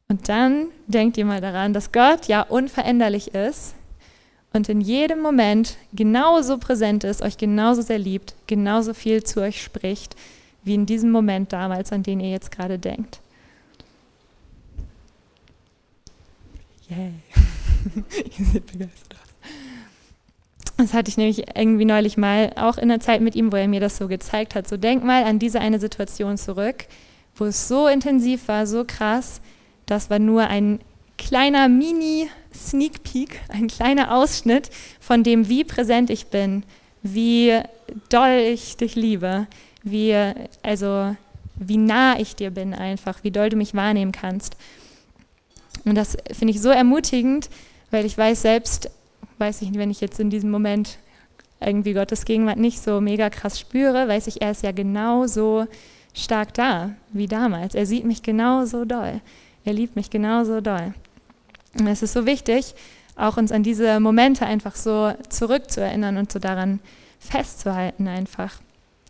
[0.09, 3.75] Und dann denkt ihr mal daran, dass Gott ja unveränderlich ist
[4.53, 9.63] und in jedem Moment genauso präsent ist, euch genauso sehr liebt, genauso viel zu euch
[9.63, 10.17] spricht,
[10.65, 13.21] wie in diesem Moment damals, an den ihr jetzt gerade denkt.
[16.89, 17.13] Yay.
[18.39, 19.19] ihr seht begeistert
[20.79, 23.67] das hatte ich nämlich irgendwie neulich mal auch in der Zeit mit ihm, wo er
[23.67, 24.69] mir das so gezeigt hat.
[24.69, 26.87] So denk mal an diese eine Situation zurück,
[27.35, 29.41] wo es so intensiv war, so krass.
[29.87, 30.79] Das war nur ein
[31.19, 36.63] kleiner Mini-Sneak Peek, ein kleiner Ausschnitt von dem, wie präsent ich bin,
[37.03, 37.59] wie
[38.09, 39.49] doll ich dich liebe,
[39.83, 40.15] wie,
[40.63, 41.17] also,
[41.57, 44.57] wie nah ich dir bin einfach, wie doll du mich wahrnehmen kannst.
[45.85, 47.51] Und das finde ich so ermutigend,
[47.91, 48.91] weil ich weiß selbst,
[49.39, 50.99] weiß ich, wenn ich jetzt in diesem Moment
[51.61, 55.67] irgendwie Gottes Gegenwart nicht so mega krass spüre, weiß ich, er ist ja genauso
[56.15, 57.75] stark da wie damals.
[57.75, 59.21] Er sieht mich genauso doll.
[59.65, 60.95] Er liebt mich genauso doll.
[61.79, 62.75] Und es ist so wichtig,
[63.17, 66.81] auch uns an diese Momente einfach so zurückzuerinnern und so daran
[67.19, 68.61] festzuhalten einfach.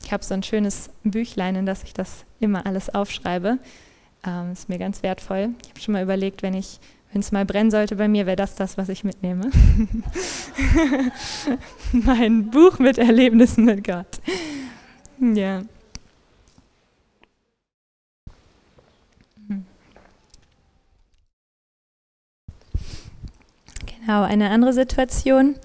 [0.02, 3.58] Ich habe so ein schönes Büchlein, in das ich das immer alles aufschreibe.
[4.26, 5.50] Ähm, ist mir ganz wertvoll.
[5.62, 6.80] Ich habe schon mal überlegt, wenn ich
[7.12, 9.50] wenn es mal brennen sollte bei mir, wäre das das, was ich mitnehme.
[11.92, 14.20] mein Buch mit Erlebnissen mit Gott.
[15.20, 15.62] Ja.
[24.08, 25.56] Genau, eine andere Situation.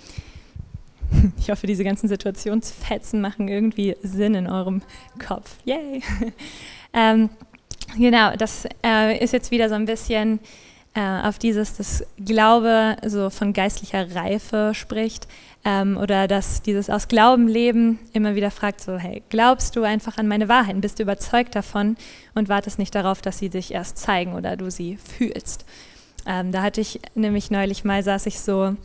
[1.38, 4.82] Ich hoffe, diese ganzen Situationsfetzen machen irgendwie Sinn in eurem
[5.26, 5.58] Kopf.
[5.66, 6.02] Yay!
[6.94, 7.30] ähm,
[7.98, 10.40] genau, das äh, ist jetzt wieder so ein bisschen
[10.96, 15.28] äh, auf dieses, das Glaube so von geistlicher Reife spricht
[15.66, 20.18] ähm, oder dass dieses aus Glauben leben immer wieder fragt, so hey, glaubst du einfach
[20.18, 21.98] an meine Wahrheiten, bist du überzeugt davon
[22.36, 25.66] und wartest nicht darauf, dass sie sich erst zeigen oder du sie fühlst.
[26.26, 28.76] Ähm, da hatte ich nämlich neulich mal, saß ich so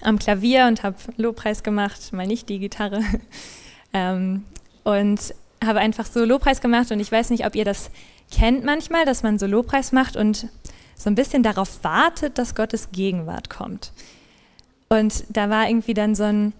[0.00, 3.02] am Klavier und habe Lobpreis gemacht, mal nicht die Gitarre
[3.92, 4.44] ähm,
[4.84, 7.90] und habe einfach so Lobpreis gemacht und ich weiß nicht, ob ihr das
[8.32, 10.48] kennt manchmal, dass man so Lobpreis macht und
[11.02, 13.92] so ein bisschen darauf wartet, dass Gottes Gegenwart kommt.
[14.88, 16.52] Und da war irgendwie dann so ein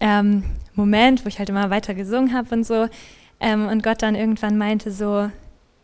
[0.00, 0.44] ähm,
[0.74, 2.88] Moment, wo ich halt immer weiter gesungen habe und so.
[3.40, 5.30] Ähm, und Gott dann irgendwann meinte so,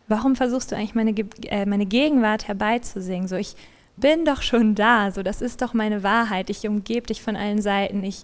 [0.09, 1.15] warum versuchst du eigentlich meine,
[1.47, 3.29] äh, meine Gegenwart herbeizusingen?
[3.29, 3.55] So, ich
[3.97, 6.51] bin doch schon da, so, das ist doch meine Wahrheit.
[6.51, 8.23] Ich umgebe dich von allen Seiten, ich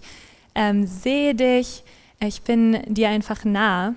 [0.55, 1.83] ähm, sehe dich,
[2.19, 3.93] ich bin dir einfach nah.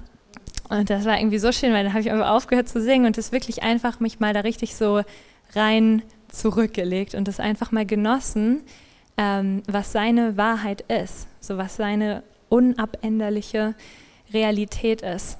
[0.68, 3.16] Und das war irgendwie so schön, weil dann habe ich einfach aufgehört zu singen und
[3.16, 5.02] es wirklich einfach mich mal da richtig so
[5.54, 8.62] rein zurückgelegt und es einfach mal genossen,
[9.16, 13.74] ähm, was seine Wahrheit ist, so was seine unabänderliche
[14.32, 15.38] Realität ist.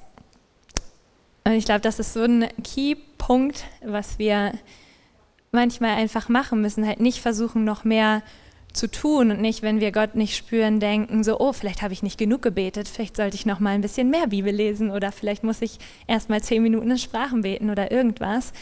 [1.43, 4.53] Und ich glaube, das ist so ein Key-Punkt, was wir
[5.51, 8.21] manchmal einfach machen müssen, halt nicht versuchen, noch mehr
[8.73, 12.03] zu tun und nicht, wenn wir Gott nicht spüren, denken so, oh, vielleicht habe ich
[12.03, 15.43] nicht genug gebetet, vielleicht sollte ich noch mal ein bisschen mehr Bibel lesen oder vielleicht
[15.43, 18.53] muss ich erst mal zehn Minuten in Sprachen beten oder irgendwas,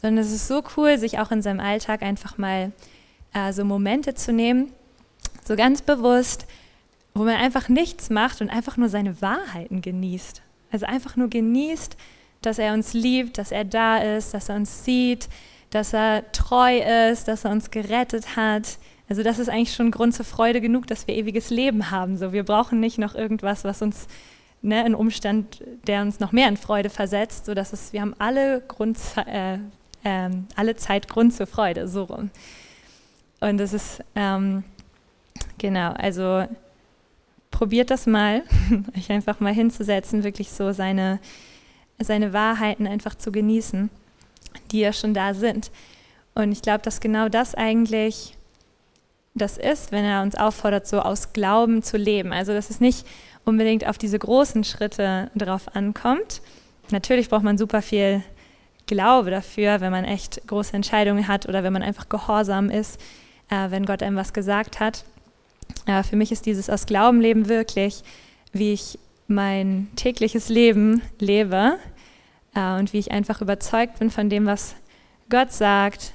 [0.00, 2.72] sondern es ist so cool, sich auch in seinem Alltag einfach mal
[3.34, 4.72] äh, so Momente zu nehmen,
[5.44, 6.46] so ganz bewusst,
[7.14, 10.42] wo man einfach nichts macht und einfach nur seine Wahrheiten genießt.
[10.72, 11.96] Also einfach nur genießt,
[12.42, 15.28] dass er uns liebt, dass er da ist, dass er uns sieht,
[15.70, 16.78] dass er treu
[17.10, 18.78] ist, dass er uns gerettet hat.
[19.08, 22.16] Also das ist eigentlich schon Grund zur Freude genug, dass wir ewiges Leben haben.
[22.16, 24.06] So, wir brauchen nicht noch irgendwas, was uns
[24.62, 28.14] ne, einen Umstand, der uns noch mehr in Freude versetzt, so dass es, wir haben
[28.18, 29.58] alle Grund, äh,
[30.04, 32.30] ähm, alle Zeit Grund zur Freude, so rum.
[33.40, 34.64] Und das ist, ähm,
[35.58, 36.46] genau, also
[37.50, 38.42] probiert das mal,
[38.96, 41.18] euch einfach mal hinzusetzen, wirklich so seine,
[41.98, 43.90] seine Wahrheiten einfach zu genießen,
[44.70, 45.70] die ja schon da sind.
[46.34, 48.36] Und ich glaube, dass genau das eigentlich
[49.34, 52.32] das ist, wenn er uns auffordert, so aus Glauben zu leben.
[52.32, 53.06] Also, dass es nicht
[53.44, 56.42] unbedingt auf diese großen Schritte drauf ankommt.
[56.90, 58.22] Natürlich braucht man super viel
[58.90, 63.00] Glaube dafür, wenn man echt große Entscheidungen hat oder wenn man einfach gehorsam ist,
[63.48, 65.04] äh, wenn Gott einem was gesagt hat.
[65.86, 68.02] Äh, für mich ist dieses aus Glauben leben wirklich,
[68.52, 71.78] wie ich mein tägliches Leben lebe
[72.56, 74.74] äh, und wie ich einfach überzeugt bin von dem, was
[75.28, 76.12] Gott sagt,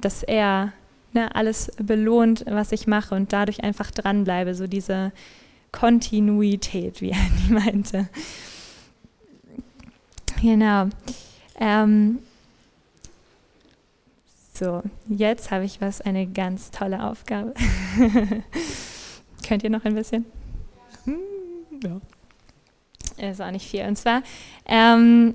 [0.00, 0.72] dass er
[1.12, 5.12] ne, alles belohnt, was ich mache und dadurch einfach dranbleibe, so diese
[5.70, 8.08] Kontinuität, wie er die meinte.
[10.42, 10.88] Genau.
[11.58, 12.18] Ähm,
[14.54, 17.54] so, jetzt habe ich was, eine ganz tolle Aufgabe.
[19.46, 20.24] Könnt ihr noch ein bisschen?
[21.04, 21.18] Hm,
[21.84, 23.30] ja.
[23.30, 23.84] Ist auch nicht viel.
[23.84, 24.22] Und zwar,
[24.66, 25.34] ähm,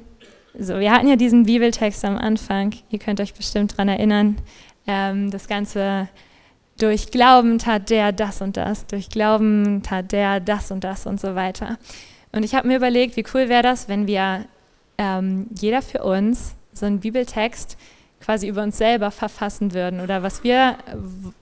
[0.57, 4.37] so, wir hatten ja diesen Bibeltext am Anfang, ihr könnt euch bestimmt daran erinnern.
[4.87, 6.09] Ähm, das Ganze
[6.77, 11.19] durch Glauben tat der das und das, durch Glauben tat der das und das und
[11.19, 11.77] so weiter.
[12.31, 14.45] Und ich habe mir überlegt, wie cool wäre das, wenn wir
[14.97, 17.77] ähm, jeder für uns so einen Bibeltext
[18.21, 20.77] quasi über uns selber verfassen würden oder was wir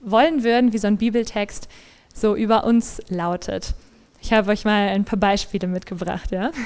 [0.00, 1.68] wollen würden, wie so ein Bibeltext
[2.12, 3.74] so über uns lautet.
[4.20, 6.50] Ich habe euch mal ein paar Beispiele mitgebracht, ja.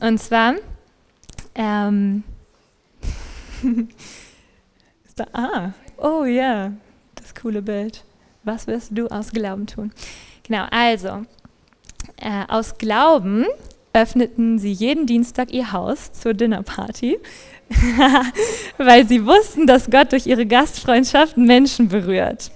[0.00, 0.54] Und zwar,
[1.54, 2.22] ähm,
[5.16, 6.72] da, ah, oh ja, yeah,
[7.16, 8.04] das coole Bild.
[8.44, 9.92] Was wirst du aus Glauben tun?
[10.44, 11.26] Genau, also,
[12.16, 13.46] äh, aus Glauben
[13.92, 17.18] öffneten sie jeden Dienstag ihr Haus zur Dinnerparty,
[18.78, 22.50] weil sie wussten, dass Gott durch ihre Gastfreundschaft Menschen berührt.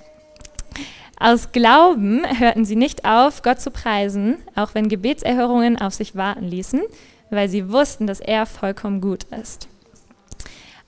[1.18, 6.44] Aus Glauben hörten sie nicht auf, Gott zu preisen, auch wenn Gebetserhörungen auf sich warten
[6.44, 6.82] ließen,
[7.30, 9.68] weil sie wussten, dass er vollkommen gut ist.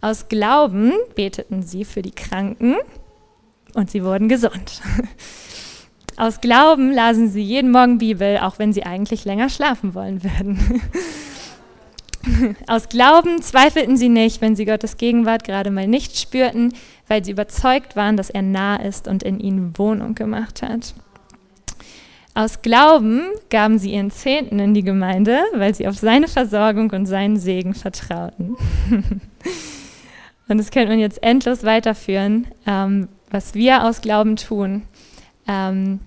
[0.00, 2.76] Aus Glauben beteten sie für die Kranken
[3.74, 4.82] und sie wurden gesund.
[6.16, 10.80] Aus Glauben lasen sie jeden Morgen Bibel, auch wenn sie eigentlich länger schlafen wollen würden.
[12.66, 16.72] Aus Glauben zweifelten sie nicht, wenn sie Gottes Gegenwart gerade mal nicht spürten,
[17.06, 20.94] weil sie überzeugt waren, dass er nah ist und in ihnen Wohnung gemacht hat.
[22.34, 27.06] Aus Glauben gaben sie ihren Zehnten in die Gemeinde, weil sie auf seine Versorgung und
[27.06, 28.56] seinen Segen vertrauten.
[30.48, 34.82] und das könnte man jetzt endlos weiterführen, ähm, was wir aus Glauben tun.
[35.48, 36.00] Ähm,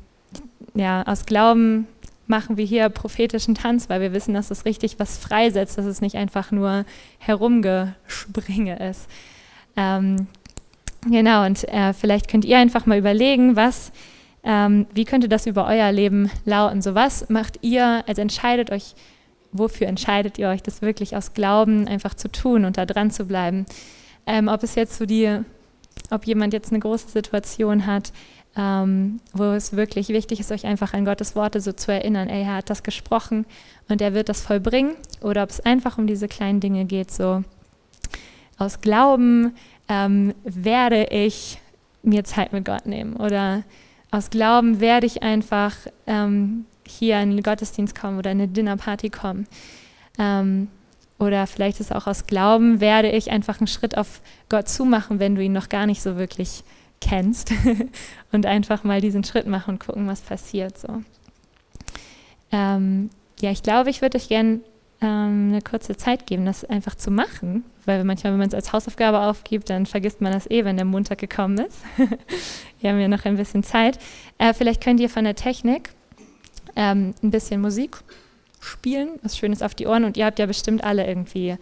[0.74, 1.88] ja, aus Glauben
[2.30, 6.00] machen wir hier prophetischen Tanz, weil wir wissen, dass es richtig was freisetzt, dass es
[6.00, 6.86] nicht einfach nur
[7.18, 9.10] Herumgespringe ist.
[9.76, 10.28] Ähm,
[11.10, 13.92] genau, und äh, vielleicht könnt ihr einfach mal überlegen, was,
[14.44, 16.84] ähm, wie könnte das über euer Leben lauten?
[16.84, 18.94] So was macht ihr, also entscheidet euch,
[19.52, 23.26] wofür entscheidet ihr euch, das wirklich aus Glauben einfach zu tun und da dran zu
[23.26, 23.66] bleiben?
[24.28, 25.40] Ähm, ob es jetzt so die,
[26.12, 28.14] ob jemand jetzt eine große Situation hat,
[28.56, 32.44] ähm, wo es wirklich wichtig ist, euch einfach an Gottes Worte so zu erinnern, ey,
[32.44, 33.46] er hat das gesprochen
[33.88, 34.96] und er wird das vollbringen.
[35.22, 37.44] Oder ob es einfach um diese kleinen Dinge geht, so
[38.58, 39.56] aus Glauben
[39.88, 41.60] ähm, werde ich
[42.04, 43.16] mir Zeit mit Gott nehmen.
[43.16, 43.64] Oder
[44.12, 45.76] aus Glauben werde ich einfach
[46.08, 49.48] ähm, hier in den Gottesdienst kommen oder in eine Dinnerparty kommen.
[50.18, 50.68] Ähm,
[51.20, 55.36] oder vielleicht ist auch aus Glauben, werde ich einfach einen Schritt auf Gott zumachen, wenn
[55.36, 56.64] du ihn noch gar nicht so wirklich
[57.02, 57.52] kennst
[58.32, 60.78] und einfach mal diesen Schritt machen und gucken, was passiert.
[60.78, 61.02] So.
[62.52, 64.60] Ähm, ja, ich glaube, ich würde euch gerne
[65.02, 68.74] ähm, eine kurze Zeit geben, das einfach zu machen, weil manchmal, wenn man es als
[68.74, 71.82] Hausaufgabe aufgibt, dann vergisst man das eh, wenn der Montag gekommen ist.
[72.80, 73.98] Wir haben ja noch ein bisschen Zeit.
[74.38, 75.92] Äh, vielleicht könnt ihr von der Technik
[76.76, 77.98] ähm, ein bisschen Musik
[78.60, 81.56] spielen, was Schönes auf die Ohren und ihr habt ja bestimmt alle irgendwie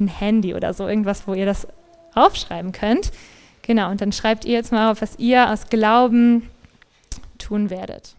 [0.00, 1.68] ein Handy oder so, irgendwas, wo ihr das
[2.14, 3.12] aufschreiben könnt.
[3.62, 6.50] Genau, und dann schreibt ihr jetzt mal auf, was ihr aus Glauben
[7.38, 8.16] tun werdet.